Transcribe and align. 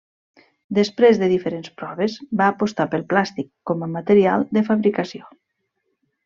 Després 0.77 1.19
de 1.23 1.27
diferents 1.33 1.69
proves, 1.81 2.15
va 2.41 2.47
apostar 2.53 2.87
pel 2.95 3.05
plàstic 3.13 3.51
com 3.71 3.85
a 3.85 3.91
material 3.99 4.49
de 4.59 4.65
fabricació. 4.71 5.31